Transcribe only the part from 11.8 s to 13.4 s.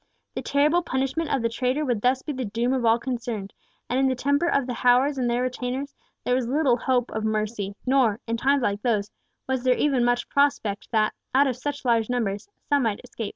large numbers, some might escape.